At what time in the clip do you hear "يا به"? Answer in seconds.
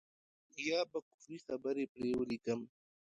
0.69-0.99